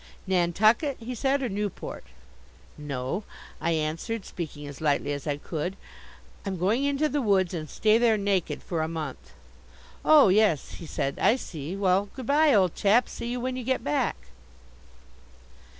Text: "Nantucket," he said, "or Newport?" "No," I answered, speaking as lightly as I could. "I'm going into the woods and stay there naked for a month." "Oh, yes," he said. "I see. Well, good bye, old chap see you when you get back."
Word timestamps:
"Nantucket," 0.25 0.97
he 0.99 1.13
said, 1.13 1.43
"or 1.43 1.47
Newport?" 1.49 2.03
"No," 2.75 3.23
I 3.61 3.73
answered, 3.73 4.25
speaking 4.25 4.65
as 4.65 4.81
lightly 4.81 5.13
as 5.13 5.27
I 5.27 5.37
could. 5.37 5.75
"I'm 6.43 6.57
going 6.57 6.83
into 6.85 7.07
the 7.07 7.21
woods 7.21 7.53
and 7.53 7.69
stay 7.69 7.99
there 7.99 8.17
naked 8.17 8.63
for 8.63 8.81
a 8.81 8.87
month." 8.87 9.33
"Oh, 10.03 10.29
yes," 10.29 10.71
he 10.71 10.87
said. 10.87 11.19
"I 11.19 11.35
see. 11.35 11.75
Well, 11.75 12.09
good 12.15 12.25
bye, 12.25 12.51
old 12.51 12.73
chap 12.73 13.07
see 13.07 13.27
you 13.27 13.39
when 13.39 13.55
you 13.55 13.63
get 13.63 13.83
back." 13.83 14.15